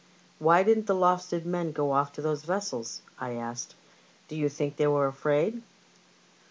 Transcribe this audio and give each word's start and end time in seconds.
"Why 0.47 0.63
didn't 0.63 0.87
the 0.87 0.95
Lowestoft 0.95 1.45
men 1.45 1.71
go 1.71 1.91
off 1.91 2.11
to 2.13 2.23
those 2.23 2.43
vessels?" 2.43 3.03
I 3.19 3.33
asked. 3.33 3.75
'* 4.01 4.27
Do 4.29 4.35
you 4.35 4.49
think 4.49 4.77
they 4.77 4.87
were 4.87 5.05
afraid 5.05 5.61